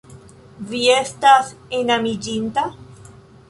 [0.71, 1.53] Vi estas
[1.83, 2.69] enamiĝinta?